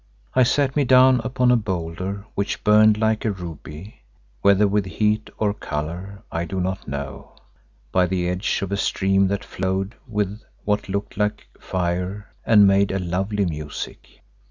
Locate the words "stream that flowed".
8.77-9.93